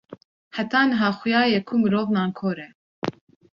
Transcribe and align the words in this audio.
heta 0.55 0.79
niha 0.87 1.09
xuya 1.17 1.41
ye 1.51 1.59
ku 1.67 1.73
mirov 1.81 2.07
nankor 2.15 2.57
e 2.65 2.67